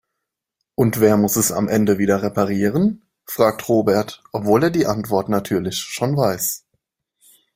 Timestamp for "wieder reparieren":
1.99-3.03